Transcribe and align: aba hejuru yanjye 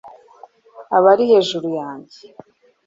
aba 0.97 1.11
hejuru 1.29 1.67
yanjye 1.79 2.17